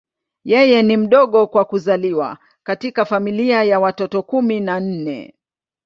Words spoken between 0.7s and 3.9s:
ni mdogo kwa kuzaliwa katika familia ya